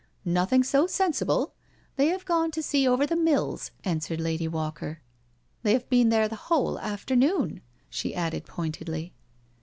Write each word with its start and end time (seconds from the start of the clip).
"Nothing 0.25 0.63
so 0.63 0.87
sensible; 0.87 1.53
they 1.95 2.07
have 2.07 2.25
gone 2.25 2.49
to 2.53 2.63
see 2.63 2.87
over 2.87 3.05
the 3.05 3.15
mills," 3.15 3.69
answered 3.83 4.19
Lady 4.19 4.47
Walker*" 4.47 4.99
They 5.61 5.73
have 5.73 5.87
been 5.89 6.09
there 6.09 6.27
the 6.27 6.35
whole 6.47 6.79
afternoon," 6.79 7.61
she 7.87 8.15
added 8.15 8.47
pointedly. 8.47 9.13